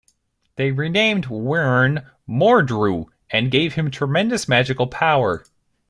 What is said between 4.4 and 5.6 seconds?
magical power.